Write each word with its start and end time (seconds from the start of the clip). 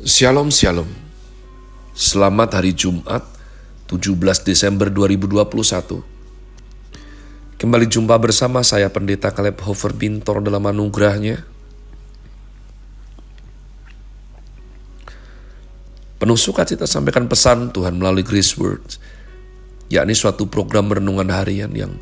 Shalom 0.00 0.48
Shalom. 0.48 0.88
Selamat 1.92 2.56
hari 2.56 2.72
Jumat 2.72 3.20
17 3.84 4.16
Desember 4.48 4.88
2021 4.88 6.00
Kembali 7.60 7.84
jumpa 7.84 8.16
bersama 8.16 8.64
saya 8.64 8.88
Pendeta 8.88 9.28
Kaleb 9.28 9.60
Hofer 9.60 9.92
Bintor 9.92 10.40
dalam 10.40 10.64
anugerahnya. 10.64 11.44
Penuh 16.16 16.40
sukacita 16.40 16.88
sampaikan 16.88 17.28
pesan 17.28 17.68
Tuhan 17.68 18.00
melalui 18.00 18.24
Grace 18.24 18.56
Words 18.56 18.96
yakni 19.92 20.16
suatu 20.16 20.48
program 20.48 20.88
renungan 20.88 21.28
harian 21.28 21.76
yang 21.76 21.92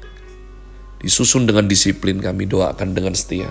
disusun 1.03 1.51
dengan 1.51 1.67
disiplin 1.67 2.23
kami 2.23 2.47
doakan 2.47 2.95
dengan 2.95 3.19
setia 3.19 3.51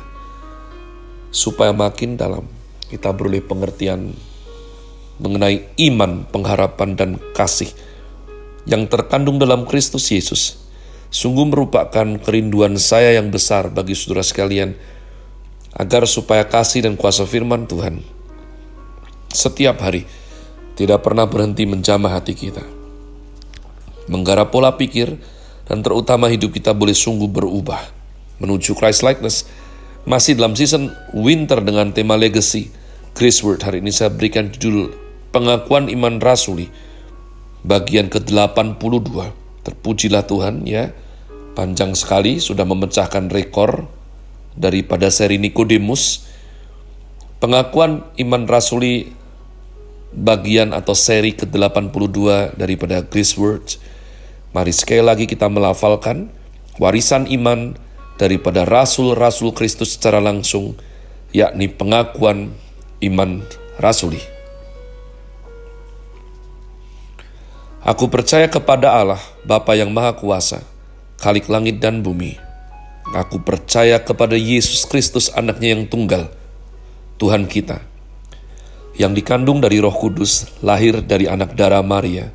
supaya 1.36 1.75
makin 1.75 2.16
dalam 2.16 2.48
kita 2.88 3.11
beroleh 3.11 3.43
pengertian 3.43 4.16
mengenai 5.18 5.66
iman, 5.89 6.26
pengharapan, 6.30 6.94
dan 6.94 7.10
kasih 7.34 7.74
yang 8.68 8.86
terkandung 8.92 9.39
dalam 9.39 9.64
Kristus 9.64 10.12
Yesus 10.12 10.68
sungguh 11.08 11.48
merupakan 11.48 12.20
kerinduan 12.20 12.75
saya 12.75 13.16
yang 13.16 13.32
besar 13.32 13.72
bagi 13.72 13.96
saudara 13.96 14.22
sekalian 14.22 14.75
agar 15.72 16.04
supaya 16.04 16.44
kasih 16.44 16.84
dan 16.84 17.00
kuasa 17.00 17.24
firman 17.24 17.64
Tuhan 17.64 18.04
setiap 19.32 19.80
hari 19.80 20.04
tidak 20.78 21.02
pernah 21.02 21.25
berhenti 21.25 21.66
menjamah 21.66 22.22
hati 22.22 22.38
kita. 22.38 22.61
Menggarap 24.08 24.54
pola 24.54 24.75
pikir 24.75 25.16
dan 25.68 25.84
terutama 25.84 26.32
hidup 26.32 26.54
kita 26.54 26.72
boleh 26.72 26.96
sungguh 26.96 27.28
berubah 27.28 27.82
menuju 28.39 28.78
Christ 28.78 29.04
likeness. 29.04 29.47
Masih 30.08 30.39
dalam 30.39 30.56
season 30.56 30.96
winter 31.11 31.60
dengan 31.60 31.92
tema 31.92 32.16
legacy. 32.16 32.72
Grace 33.11 33.44
Word 33.44 33.66
hari 33.66 33.84
ini 33.84 33.92
saya 33.92 34.14
berikan 34.14 34.47
judul 34.53 35.06
pengakuan 35.38 35.86
iman 35.94 36.17
rasuli 36.17 36.73
bagian 37.61 38.09
ke-82. 38.09 39.30
Terpujilah 39.61 40.25
Tuhan 40.25 40.66
ya. 40.66 40.97
Panjang 41.53 41.94
sekali 41.94 42.41
sudah 42.41 42.66
memecahkan 42.66 43.29
rekor 43.29 43.85
daripada 44.57 45.13
seri 45.13 45.38
Nikodemus. 45.38 46.25
Pengakuan 47.38 48.02
iman 48.17 48.44
rasuli 48.49 49.13
bagian 50.09 50.73
atau 50.73 50.97
seri 50.97 51.38
ke-82 51.38 52.53
daripada 52.57 53.05
Grace 53.05 53.38
Words. 53.38 53.77
Mari 54.57 54.73
sekali 54.73 55.05
lagi 55.05 55.29
kita 55.29 55.45
melafalkan 55.45 56.33
warisan 56.81 57.29
iman 57.29 57.77
daripada 58.17 58.66
rasul-rasul 58.66 59.53
Kristus 59.53 59.94
secara 59.94 60.17
langsung, 60.17 60.73
yakni 61.29 61.69
pengakuan 61.69 62.57
iman 63.05 63.45
rasuli. 63.77 64.36
Aku 67.86 68.09
percaya 68.09 68.50
kepada 68.50 68.89
Allah, 68.89 69.22
Bapa 69.45 69.78
yang 69.78 69.94
Maha 69.94 70.17
Kuasa, 70.17 70.66
Khalik 71.22 71.45
langit 71.45 71.78
dan 71.78 72.02
bumi. 72.02 72.38
Aku 73.14 73.38
percaya 73.38 74.02
kepada 74.02 74.34
Yesus 74.34 74.84
Kristus 74.89 75.30
anaknya 75.30 75.78
yang 75.78 75.86
tunggal, 75.86 76.34
Tuhan 77.22 77.45
kita, 77.45 77.86
yang 78.97 79.14
dikandung 79.14 79.61
dari 79.61 79.78
roh 79.78 79.94
kudus, 79.94 80.50
lahir 80.66 81.06
dari 81.06 81.30
anak 81.30 81.53
darah 81.53 81.86
Maria, 81.86 82.34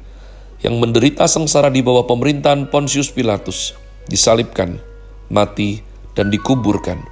yang 0.62 0.78
menderita 0.78 1.26
sengsara 1.26 1.68
di 1.68 1.82
bawah 1.82 2.06
pemerintahan 2.06 2.70
Pontius 2.70 3.10
Pilatus, 3.10 3.74
disalibkan, 4.06 4.78
mati, 5.26 5.82
dan 6.14 6.30
dikuburkan, 6.30 7.02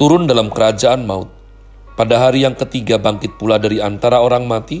turun 0.00 0.24
dalam 0.24 0.48
kerajaan 0.48 1.04
maut, 1.04 1.28
pada 1.92 2.16
hari 2.16 2.48
yang 2.48 2.56
ketiga 2.56 2.96
bangkit 2.96 3.36
pula 3.36 3.60
dari 3.60 3.84
antara 3.84 4.24
orang 4.24 4.48
mati, 4.48 4.80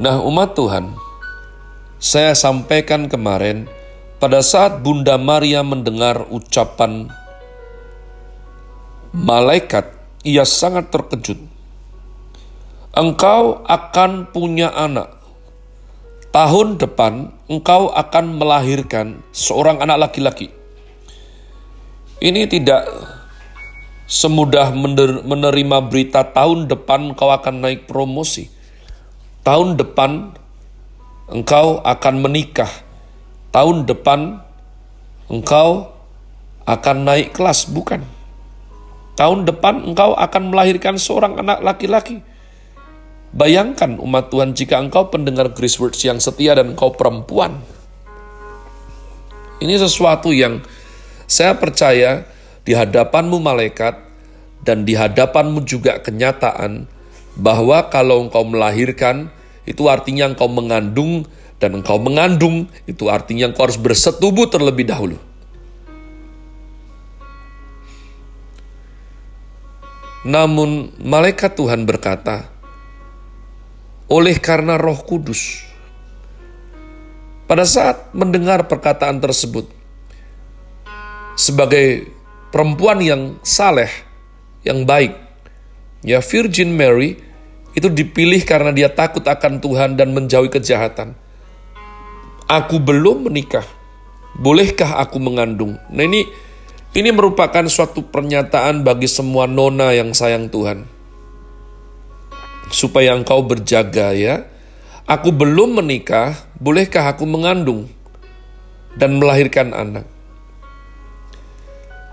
Nah, 0.00 0.16
umat 0.24 0.56
Tuhan, 0.56 0.96
saya 2.00 2.32
sampaikan 2.32 3.04
kemarin 3.04 3.68
pada 4.16 4.40
saat 4.40 4.80
Bunda 4.80 5.20
Maria 5.20 5.60
mendengar 5.60 6.24
ucapan 6.32 7.12
malaikat, 9.12 9.92
ia 10.24 10.48
sangat 10.48 10.88
terkejut. 10.88 11.36
Engkau 12.96 13.60
akan 13.68 14.32
punya 14.32 14.72
anak. 14.72 15.20
Tahun 16.32 16.80
depan 16.80 17.36
engkau 17.52 17.92
akan 17.92 18.40
melahirkan 18.40 19.20
seorang 19.36 19.84
anak 19.84 20.08
laki-laki. 20.08 20.48
Ini 22.24 22.48
tidak 22.48 22.88
semudah 24.08 24.72
menerima 25.28 25.78
berita 25.92 26.24
tahun 26.24 26.72
depan 26.72 27.12
kau 27.12 27.28
akan 27.28 27.68
naik 27.68 27.84
promosi 27.84 28.59
tahun 29.46 29.80
depan 29.80 30.36
engkau 31.30 31.80
akan 31.80 32.14
menikah. 32.20 32.70
Tahun 33.50 33.82
depan 33.82 34.38
engkau 35.26 35.90
akan 36.66 36.96
naik 37.02 37.34
kelas, 37.34 37.66
bukan. 37.66 38.06
Tahun 39.18 39.42
depan 39.42 39.90
engkau 39.90 40.14
akan 40.14 40.42
melahirkan 40.54 40.96
seorang 40.96 41.34
anak 41.42 41.58
laki-laki. 41.66 42.22
Bayangkan 43.30 43.98
umat 44.02 44.30
Tuhan 44.30 44.54
jika 44.54 44.78
engkau 44.78 45.10
pendengar 45.10 45.54
Grace 45.54 45.78
Words 45.78 46.02
yang 46.02 46.18
setia 46.18 46.54
dan 46.54 46.74
engkau 46.74 46.94
perempuan. 46.94 47.62
Ini 49.60 49.76
sesuatu 49.78 50.34
yang 50.34 50.62
saya 51.30 51.54
percaya 51.54 52.26
di 52.66 52.74
hadapanmu 52.74 53.38
malaikat 53.38 53.98
dan 54.66 54.82
di 54.82 54.98
hadapanmu 54.98 55.62
juga 55.62 56.02
kenyataan 56.02 56.90
bahwa 57.38 57.86
kalau 57.90 58.26
engkau 58.26 58.42
melahirkan 58.42 59.30
itu 59.68 59.86
artinya 59.86 60.30
engkau 60.30 60.50
mengandung 60.50 61.28
dan 61.60 61.76
engkau 61.76 62.00
mengandung 62.00 62.66
itu 62.88 63.06
artinya 63.06 63.52
engkau 63.52 63.68
harus 63.68 63.78
bersetubuh 63.78 64.48
terlebih 64.48 64.88
dahulu. 64.88 65.20
Namun 70.20 70.92
malaikat 71.00 71.56
Tuhan 71.56 71.88
berkata, 71.88 72.44
oleh 74.04 74.36
karena 74.36 74.76
roh 74.76 75.00
kudus, 75.00 75.64
pada 77.48 77.64
saat 77.64 78.12
mendengar 78.12 78.68
perkataan 78.68 79.16
tersebut, 79.16 79.64
sebagai 81.40 82.12
perempuan 82.52 83.00
yang 83.00 83.40
saleh, 83.40 83.88
yang 84.60 84.84
baik, 84.84 85.16
ya 86.04 86.20
Virgin 86.24 86.72
Mary 86.72 87.16
itu 87.76 87.86
dipilih 87.86 88.42
karena 88.42 88.74
dia 88.74 88.90
takut 88.90 89.22
akan 89.22 89.62
Tuhan 89.62 89.94
dan 89.94 90.10
menjauhi 90.10 90.50
kejahatan. 90.50 91.14
Aku 92.50 92.82
belum 92.82 93.30
menikah, 93.30 93.62
bolehkah 94.34 94.98
aku 94.98 95.22
mengandung? 95.22 95.78
Nah 95.86 96.02
ini 96.02 96.26
ini 96.90 97.14
merupakan 97.14 97.62
suatu 97.70 98.10
pernyataan 98.10 98.82
bagi 98.82 99.06
semua 99.06 99.46
nona 99.46 99.94
yang 99.94 100.10
sayang 100.10 100.50
Tuhan. 100.50 100.82
Supaya 102.74 103.14
engkau 103.14 103.46
berjaga 103.46 104.10
ya. 104.14 104.50
Aku 105.06 105.30
belum 105.34 105.82
menikah, 105.82 106.34
bolehkah 106.58 107.14
aku 107.14 107.26
mengandung 107.26 107.90
dan 108.94 109.18
melahirkan 109.18 109.74
anak? 109.74 110.06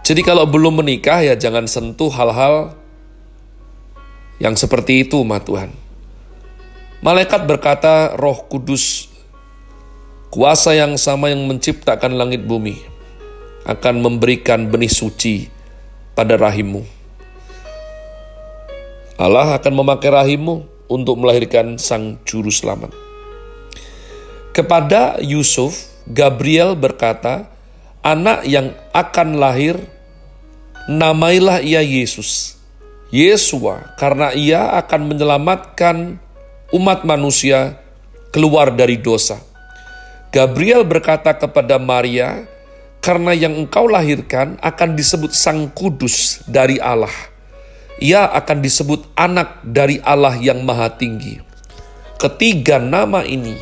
Jadi 0.06 0.22
kalau 0.22 0.46
belum 0.46 0.82
menikah 0.86 1.26
ya 1.26 1.34
jangan 1.34 1.66
sentuh 1.66 2.10
hal-hal 2.14 2.77
yang 4.38 4.54
seperti 4.54 5.06
itu 5.06 5.22
umat 5.26 5.46
Tuhan. 5.46 5.74
Malaikat 7.02 7.46
berkata, 7.46 8.18
roh 8.18 8.46
kudus, 8.50 9.10
kuasa 10.34 10.74
yang 10.74 10.98
sama 10.98 11.30
yang 11.30 11.46
menciptakan 11.46 12.18
langit 12.18 12.46
bumi, 12.46 12.78
akan 13.70 14.02
memberikan 14.02 14.66
benih 14.70 14.90
suci 14.90 15.50
pada 16.18 16.38
rahimmu. 16.38 16.82
Allah 19.18 19.58
akan 19.58 19.74
memakai 19.74 20.10
rahimmu 20.14 20.56
untuk 20.90 21.22
melahirkan 21.22 21.78
sang 21.82 22.22
juru 22.26 22.50
selamat. 22.50 22.94
Kepada 24.54 25.22
Yusuf, 25.22 25.86
Gabriel 26.10 26.74
berkata, 26.74 27.46
anak 28.02 28.46
yang 28.50 28.74
akan 28.90 29.38
lahir, 29.38 29.78
namailah 30.90 31.62
ia 31.62 31.82
Yesus 31.86 32.57
Yesua 33.08 33.96
karena 33.96 34.36
ia 34.36 34.76
akan 34.84 35.16
menyelamatkan 35.16 36.20
umat 36.76 37.08
manusia 37.08 37.80
keluar 38.36 38.76
dari 38.76 39.00
dosa. 39.00 39.40
Gabriel 40.36 40.84
berkata 40.84 41.32
kepada 41.32 41.80
Maria, 41.80 42.44
"Karena 43.00 43.32
yang 43.32 43.56
engkau 43.56 43.88
lahirkan 43.88 44.60
akan 44.60 45.00
disebut 45.00 45.32
Sang 45.32 45.72
Kudus 45.72 46.44
dari 46.52 46.84
Allah. 46.84 47.14
Ia 48.04 48.28
akan 48.28 48.60
disebut 48.60 49.08
Anak 49.16 49.64
dari 49.64 50.04
Allah 50.04 50.36
yang 50.36 50.68
Maha 50.68 50.92
Tinggi." 50.92 51.40
Ketiga 52.20 52.76
nama 52.76 53.24
ini, 53.24 53.56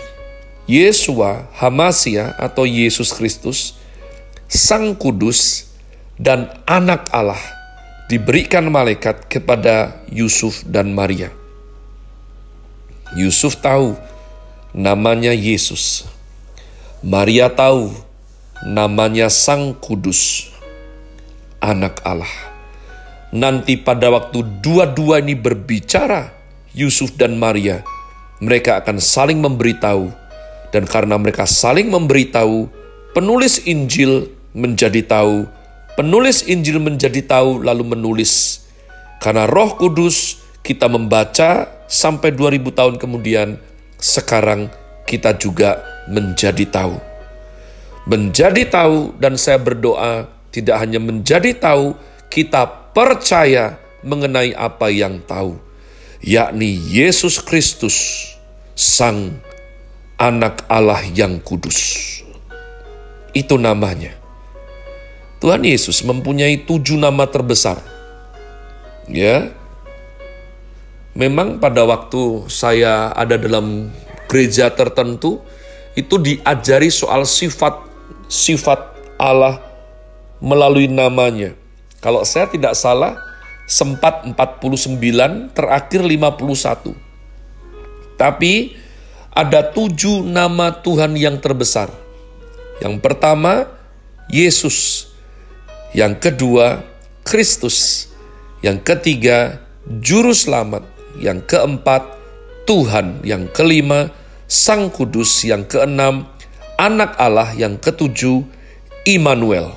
Yesua, 0.66 1.46
Hamasia 1.54 2.34
atau 2.42 2.66
Yesus 2.66 3.14
Kristus, 3.14 3.78
Sang 4.50 4.98
Kudus, 4.98 5.70
dan 6.18 6.50
Anak 6.66 7.14
Allah 7.14 7.55
diberikan 8.06 8.70
malaikat 8.70 9.26
kepada 9.26 10.06
Yusuf 10.14 10.62
dan 10.66 10.94
Maria. 10.94 11.34
Yusuf 13.18 13.58
tahu 13.58 13.98
namanya 14.76 15.34
Yesus. 15.34 16.06
Maria 17.06 17.50
tahu 17.50 17.94
namanya 18.66 19.30
Sang 19.30 19.78
Kudus, 19.78 20.50
Anak 21.62 22.02
Allah. 22.06 22.30
Nanti 23.36 23.78
pada 23.78 24.10
waktu 24.14 24.42
dua-dua 24.62 25.20
ini 25.20 25.36
berbicara, 25.36 26.34
Yusuf 26.76 27.14
dan 27.20 27.36
Maria, 27.36 27.82
mereka 28.40 28.82
akan 28.82 29.02
saling 29.02 29.40
memberitahu. 29.42 30.12
Dan 30.74 30.84
karena 30.84 31.16
mereka 31.16 31.48
saling 31.48 31.88
memberitahu, 31.88 32.68
penulis 33.16 33.64
Injil 33.64 34.28
menjadi 34.52 35.04
tahu, 35.08 35.48
penulis 35.96 36.46
Injil 36.46 36.78
menjadi 36.84 37.24
tahu 37.26 37.64
lalu 37.64 37.96
menulis. 37.96 38.64
Karena 39.24 39.48
roh 39.48 39.80
kudus 39.80 40.44
kita 40.62 40.92
membaca 40.92 41.72
sampai 41.88 42.36
2000 42.36 42.62
tahun 42.76 42.96
kemudian, 43.00 43.58
sekarang 43.98 44.70
kita 45.08 45.34
juga 45.40 45.82
menjadi 46.12 46.68
tahu. 46.68 46.96
Menjadi 48.06 48.70
tahu 48.70 49.18
dan 49.18 49.34
saya 49.40 49.58
berdoa 49.58 50.30
tidak 50.54 50.78
hanya 50.78 51.02
menjadi 51.02 51.52
tahu, 51.58 51.98
kita 52.30 52.94
percaya 52.94 53.76
mengenai 54.06 54.54
apa 54.54 54.88
yang 54.94 55.20
tahu, 55.26 55.58
yakni 56.22 56.78
Yesus 56.92 57.42
Kristus, 57.42 58.30
Sang 58.78 59.42
Anak 60.16 60.64
Allah 60.72 61.04
yang 61.12 61.44
kudus. 61.44 62.22
Itu 63.36 63.60
namanya. 63.60 64.25
Tuhan 65.44 65.62
Yesus 65.64 66.02
mempunyai 66.02 66.64
tujuh 66.64 66.96
nama 66.96 67.28
terbesar. 67.28 67.80
Ya, 69.06 69.54
memang 71.14 71.62
pada 71.62 71.86
waktu 71.86 72.50
saya 72.50 73.14
ada 73.14 73.38
dalam 73.38 73.94
gereja 74.26 74.74
tertentu 74.74 75.40
itu 75.94 76.18
diajari 76.18 76.90
soal 76.90 77.24
sifat 77.24 77.86
sifat 78.28 78.80
Allah 79.16 79.62
melalui 80.44 80.90
namanya. 80.92 81.56
Kalau 82.04 82.22
saya 82.28 82.50
tidak 82.52 82.76
salah 82.76 83.18
sempat 83.66 84.26
49 84.26 85.56
terakhir 85.56 86.02
51. 86.06 86.94
Tapi 88.16 88.78
ada 89.36 89.66
tujuh 89.66 90.24
nama 90.24 90.72
Tuhan 90.72 91.18
yang 91.18 91.42
terbesar. 91.42 91.92
Yang 92.80 93.02
pertama 93.02 93.68
Yesus, 94.32 95.10
yang 95.96 96.20
kedua 96.20 96.84
Kristus, 97.24 98.12
yang 98.60 98.84
ketiga 98.84 99.64
Juru 100.04 100.36
Selamat, 100.36 100.84
yang 101.16 101.40
keempat 101.40 102.04
Tuhan, 102.68 103.24
yang 103.24 103.48
kelima 103.56 104.12
Sang 104.46 104.92
Kudus 104.92 105.48
yang 105.48 105.64
keenam, 105.64 106.28
Anak 106.76 107.16
Allah 107.16 107.56
yang 107.56 107.80
ketujuh, 107.80 108.44
Immanuel. 109.08 109.72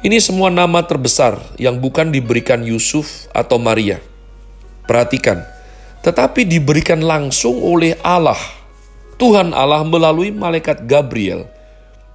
Ini 0.00 0.16
semua 0.24 0.48
nama 0.48 0.80
terbesar 0.80 1.36
yang 1.60 1.76
bukan 1.76 2.08
diberikan 2.08 2.64
Yusuf 2.64 3.28
atau 3.36 3.60
Maria. 3.60 4.00
Perhatikan, 4.88 5.44
tetapi 6.00 6.48
diberikan 6.48 7.04
langsung 7.04 7.60
oleh 7.60 7.98
Allah. 8.00 8.38
Tuhan 9.20 9.52
Allah 9.52 9.84
melalui 9.84 10.32
malaikat 10.32 10.88
Gabriel 10.88 11.55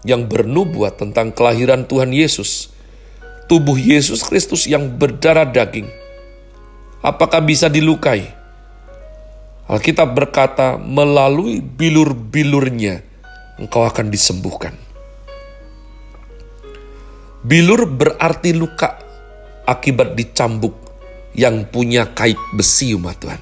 yang 0.01 0.25
bernubuat 0.25 0.97
tentang 0.97 1.33
kelahiran 1.33 1.85
Tuhan 1.85 2.13
Yesus. 2.13 2.73
Tubuh 3.45 3.75
Yesus 3.75 4.23
Kristus 4.23 4.65
yang 4.65 4.95
berdarah 4.95 5.45
daging. 5.45 5.89
Apakah 7.03 7.41
bisa 7.43 7.67
dilukai? 7.67 8.29
Alkitab 9.67 10.13
berkata, 10.15 10.75
melalui 10.79 11.59
bilur-bilurnya 11.63 13.01
engkau 13.59 13.85
akan 13.87 14.11
disembuhkan. 14.11 14.75
Bilur 17.41 17.89
berarti 17.89 18.53
luka 18.53 19.01
akibat 19.65 20.13
dicambuk 20.13 20.77
yang 21.33 21.65
punya 21.65 22.11
kait 22.13 22.37
besi 22.53 22.93
umat 22.93 23.17
Tuhan. 23.17 23.41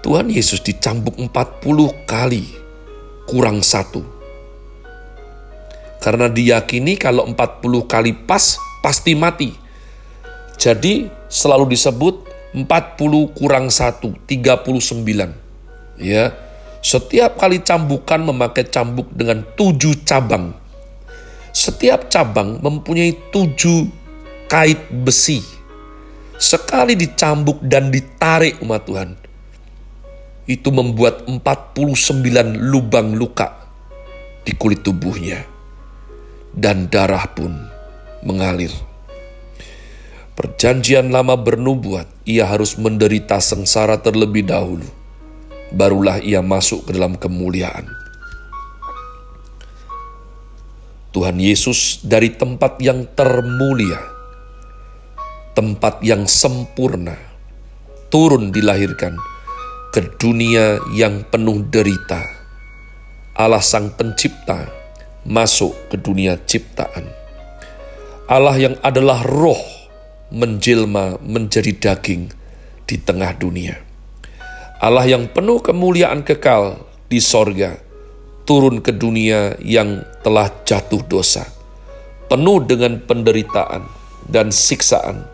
Tuhan 0.00 0.26
Yesus 0.32 0.64
dicambuk 0.64 1.20
40 1.20 2.08
kali 2.08 2.44
kurang 3.28 3.60
satu. 3.60 4.19
Karena 6.00 6.32
diyakini 6.32 6.96
kalau 6.96 7.28
40 7.28 7.84
kali 7.84 8.16
pas 8.16 8.56
pasti 8.80 9.12
mati. 9.12 9.52
Jadi 10.56 11.08
selalu 11.28 11.76
disebut 11.76 12.14
40 12.56 13.36
kurang 13.36 13.68
1, 13.68 14.00
39. 14.26 16.00
Ya, 16.00 16.32
setiap 16.80 17.36
kali 17.36 17.60
cambukan 17.60 18.24
memakai 18.24 18.64
cambuk 18.64 19.12
dengan 19.12 19.44
tujuh 19.56 20.00
cabang. 20.08 20.56
Setiap 21.52 22.08
cabang 22.08 22.56
mempunyai 22.64 23.12
tujuh 23.28 23.84
kait 24.48 24.80
besi. 24.88 25.44
Sekali 26.40 26.96
dicambuk 26.96 27.60
dan 27.60 27.92
ditarik 27.92 28.64
umat 28.64 28.88
Tuhan, 28.88 29.12
itu 30.48 30.72
membuat 30.72 31.28
49 31.28 32.56
lubang 32.56 33.12
luka 33.12 33.68
di 34.40 34.56
kulit 34.56 34.80
tubuhnya. 34.80 35.49
Dan 36.50 36.90
darah 36.90 37.30
pun 37.30 37.54
mengalir. 38.26 38.74
Perjanjian 40.34 41.12
lama 41.12 41.36
bernubuat, 41.36 42.08
ia 42.24 42.48
harus 42.48 42.80
menderita 42.80 43.38
sengsara 43.44 44.00
terlebih 44.00 44.48
dahulu. 44.48 44.88
Barulah 45.70 46.18
ia 46.18 46.40
masuk 46.40 46.88
ke 46.88 46.96
dalam 46.96 47.14
kemuliaan. 47.14 47.86
Tuhan 51.12 51.36
Yesus 51.36 52.00
dari 52.06 52.32
tempat 52.32 52.80
yang 52.80 53.04
termulia, 53.12 54.00
tempat 55.52 56.00
yang 56.00 56.24
sempurna, 56.24 57.18
turun 58.08 58.48
dilahirkan 58.48 59.18
ke 59.92 60.06
dunia 60.16 60.78
yang 60.94 61.26
penuh 61.28 61.66
derita. 61.68 62.22
Allah 63.34 63.62
Sang 63.62 63.92
Pencipta 63.92 64.79
masuk 65.26 65.76
ke 65.92 65.96
dunia 66.00 66.40
ciptaan. 66.40 67.08
Allah 68.30 68.56
yang 68.56 68.76
adalah 68.80 69.26
roh 69.26 69.58
menjelma 70.30 71.18
menjadi 71.18 71.74
daging 71.74 72.30
di 72.86 72.96
tengah 72.98 73.34
dunia. 73.34 73.78
Allah 74.80 75.04
yang 75.04 75.28
penuh 75.28 75.60
kemuliaan 75.60 76.24
kekal 76.24 76.78
di 77.10 77.18
sorga, 77.18 77.76
turun 78.48 78.80
ke 78.80 78.94
dunia 78.94 79.58
yang 79.60 80.06
telah 80.22 80.48
jatuh 80.64 81.02
dosa, 81.04 81.44
penuh 82.30 82.64
dengan 82.64 83.02
penderitaan 83.02 83.84
dan 84.30 84.48
siksaan 84.54 85.26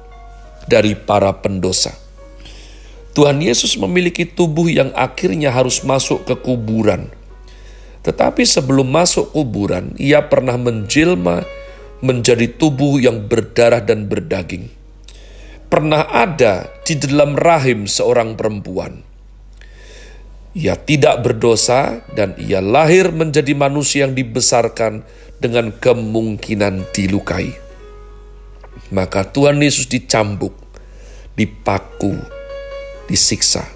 dari 0.67 0.97
para 0.97 1.31
pendosa. 1.37 1.95
Tuhan 3.17 3.41
Yesus 3.41 3.81
memiliki 3.81 4.29
tubuh 4.29 4.69
yang 4.69 4.93
akhirnya 4.93 5.49
harus 5.49 5.81
masuk 5.81 6.29
ke 6.29 6.37
kuburan. 6.37 7.09
Tetapi 8.07 8.47
sebelum 8.47 8.87
masuk 8.87 9.35
kuburan, 9.35 9.91
ia 9.99 10.23
pernah 10.31 10.55
menjelma 10.55 11.43
menjadi 11.99 12.47
tubuh 12.55 13.03
yang 13.03 13.27
berdarah 13.27 13.83
dan 13.83 14.07
berdaging 14.07 14.77
pernah 15.67 16.07
ada 16.07 16.71
di 16.87 16.95
dalam 16.97 17.35
rahim 17.35 17.91
seorang 17.91 18.39
perempuan. 18.39 19.03
Ia 20.57 20.73
tidak 20.73 21.21
berdosa 21.21 22.01
dan 22.17 22.33
ia 22.41 22.65
lahir 22.65 23.13
menjadi 23.13 23.53
manusia 23.53 24.09
yang 24.09 24.17
dibesarkan 24.17 25.05
dengan 25.37 25.69
kemungkinan 25.69 26.97
dilukai. 26.97 27.53
Maka 28.89 29.29
Tuhan 29.29 29.61
Yesus 29.61 29.85
dicambuk, 29.85 30.57
dipaku, 31.37 32.17
disiksa. 33.05 33.69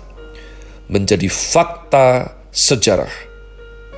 Menjadi 0.88 1.28
fakta 1.28 2.32
sejarah 2.49 3.29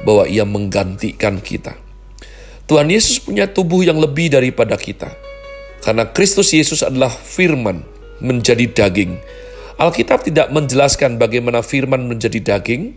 bahwa 0.03 0.27
ia 0.27 0.43
menggantikan 0.47 1.39
kita. 1.39 1.79
Tuhan 2.67 2.89
Yesus 2.89 3.19
punya 3.19 3.51
tubuh 3.51 3.83
yang 3.83 3.99
lebih 3.99 4.33
daripada 4.33 4.79
kita 4.79 5.11
karena 5.83 6.07
Kristus 6.15 6.55
Yesus 6.55 6.87
adalah 6.87 7.11
firman 7.11 7.83
menjadi 8.23 8.71
daging. 8.71 9.19
Alkitab 9.83 10.23
tidak 10.23 10.55
menjelaskan 10.55 11.19
bagaimana 11.19 11.59
firman 11.59 12.07
menjadi 12.07 12.39
daging, 12.39 12.95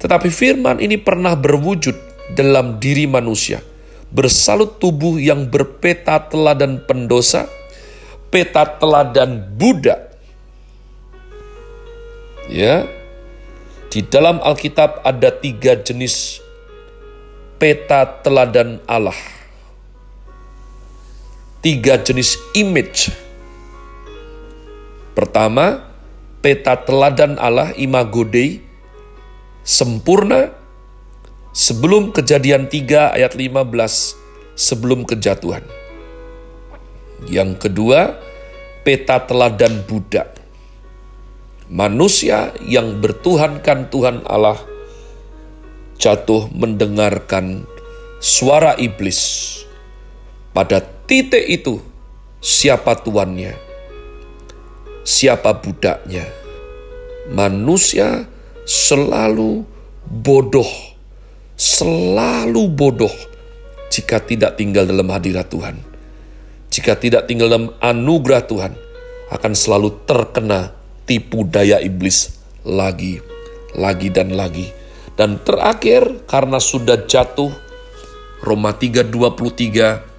tetapi 0.00 0.32
firman 0.32 0.80
ini 0.80 0.96
pernah 0.96 1.36
berwujud 1.36 1.92
dalam 2.32 2.80
diri 2.80 3.04
manusia, 3.04 3.60
bersalut 4.08 4.80
tubuh 4.80 5.20
yang 5.20 5.52
berpeta 5.52 6.16
teladan 6.32 6.80
pendosa, 6.88 7.44
peta 8.32 8.64
teladan 8.80 9.44
Buddha. 9.60 10.00
Ya, 12.48 12.88
di 13.94 14.02
dalam 14.02 14.42
Alkitab 14.42 15.06
ada 15.06 15.30
tiga 15.30 15.78
jenis 15.78 16.42
peta 17.62 18.02
teladan 18.26 18.82
Allah. 18.90 19.14
Tiga 21.62 22.02
jenis 22.02 22.34
image. 22.58 23.14
Pertama, 25.14 25.94
peta 26.42 26.74
teladan 26.74 27.38
Allah 27.38 27.70
imago 27.78 28.26
Dei, 28.26 28.58
sempurna, 29.62 30.50
sebelum 31.54 32.10
kejadian 32.10 32.66
3 32.66 33.14
ayat 33.14 33.38
15, 33.38 34.58
sebelum 34.58 35.06
kejatuhan. 35.06 35.62
Yang 37.30 37.70
kedua, 37.70 38.18
peta 38.82 39.22
teladan 39.22 39.86
Buddha. 39.86 40.43
Manusia 41.72 42.52
yang 42.60 43.00
bertuhankan 43.00 43.88
Tuhan 43.88 44.20
Allah 44.28 44.60
jatuh 45.96 46.52
mendengarkan 46.52 47.64
suara 48.20 48.76
iblis. 48.76 49.64
Pada 50.52 50.84
titik 51.08 51.40
itu, 51.48 51.80
siapa 52.44 53.00
tuannya? 53.00 53.56
Siapa 55.08 55.56
budaknya? 55.64 56.28
Manusia 57.32 58.28
selalu 58.68 59.64
bodoh, 60.04 60.68
selalu 61.56 62.68
bodoh 62.68 63.12
jika 63.88 64.20
tidak 64.20 64.60
tinggal 64.60 64.84
dalam 64.84 65.08
hadirat 65.08 65.48
Tuhan. 65.48 65.80
Jika 66.68 66.98
tidak 67.00 67.24
tinggal 67.24 67.48
dalam 67.48 67.72
anugerah 67.80 68.44
Tuhan, 68.44 68.72
akan 69.32 69.52
selalu 69.54 70.04
terkena 70.04 70.73
tipu 71.04 71.44
daya 71.44 71.80
iblis 71.80 72.40
lagi, 72.64 73.20
lagi 73.76 74.08
dan 74.08 74.32
lagi 74.32 74.84
dan 75.14 75.38
terakhir 75.42 76.26
karena 76.26 76.58
sudah 76.58 77.06
jatuh 77.06 77.54
Roma 78.42 78.74
3:23 78.74 80.14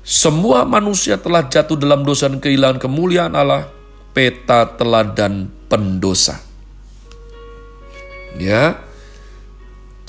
semua 0.00 0.64
manusia 0.64 1.20
telah 1.20 1.44
jatuh 1.46 1.76
dalam 1.76 2.02
dosa 2.02 2.26
dan 2.26 2.40
kehilangan 2.40 2.80
kemuliaan 2.80 3.36
Allah 3.36 3.68
peta 4.16 4.66
teladan 4.74 5.52
pendosa. 5.70 6.40
Ya. 8.40 8.80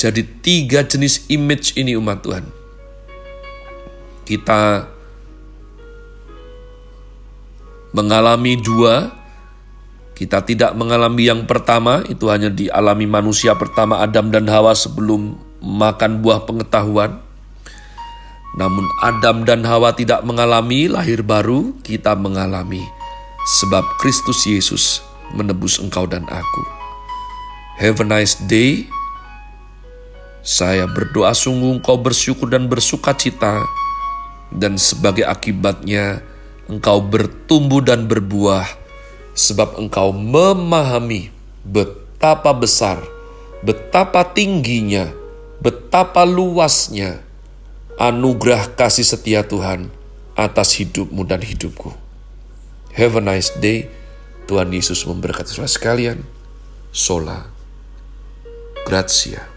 Jadi 0.02 0.26
tiga 0.42 0.82
jenis 0.82 1.30
image 1.30 1.78
ini 1.78 1.94
umat 1.94 2.26
Tuhan. 2.26 2.50
Kita 4.26 4.90
mengalami 7.94 8.58
dua 8.58 9.21
kita 10.16 10.44
tidak 10.46 10.78
mengalami 10.78 11.26
yang 11.26 11.50
pertama, 11.50 12.06
itu 12.06 12.30
hanya 12.30 12.52
dialami 12.52 13.10
manusia 13.10 13.58
pertama 13.58 14.04
Adam 14.04 14.30
dan 14.30 14.46
Hawa 14.46 14.78
sebelum 14.78 15.40
makan 15.64 16.22
buah 16.22 16.46
pengetahuan. 16.46 17.18
Namun 18.54 18.84
Adam 19.00 19.48
dan 19.48 19.64
Hawa 19.64 19.96
tidak 19.96 20.22
mengalami 20.28 20.92
lahir 20.92 21.24
baru, 21.24 21.72
kita 21.82 22.14
mengalami. 22.20 22.84
Sebab 23.62 23.82
Kristus 23.98 24.46
Yesus 24.46 25.02
menebus 25.34 25.80
engkau 25.80 26.06
dan 26.06 26.28
aku. 26.28 26.64
Have 27.80 28.04
a 28.04 28.06
nice 28.06 28.38
day. 28.46 28.86
Saya 30.46 30.86
berdoa 30.86 31.34
sungguh 31.34 31.82
engkau 31.82 31.98
bersyukur 31.98 32.52
dan 32.52 32.70
bersuka 32.70 33.16
cita. 33.18 33.64
Dan 34.52 34.76
sebagai 34.76 35.24
akibatnya 35.24 36.20
engkau 36.68 37.00
bertumbuh 37.00 37.80
dan 37.80 38.06
berbuah 38.06 38.81
sebab 39.36 39.80
engkau 39.80 40.12
memahami 40.12 41.32
betapa 41.64 42.52
besar, 42.56 43.04
betapa 43.64 44.26
tingginya, 44.26 45.12
betapa 45.62 46.26
luasnya 46.28 47.22
anugerah 48.02 48.74
kasih 48.74 49.06
setia 49.06 49.46
Tuhan 49.46 49.94
atas 50.34 50.74
hidupmu 50.80 51.22
dan 51.28 51.44
hidupku. 51.44 51.94
Have 52.98 53.20
a 53.20 53.24
nice 53.24 53.54
day. 53.62 53.88
Tuhan 54.50 54.74
Yesus 54.74 55.08
memberkati 55.08 55.48
saudara 55.54 55.72
sekalian. 55.72 56.28
Sola. 56.92 57.48
Grazie. 58.84 59.51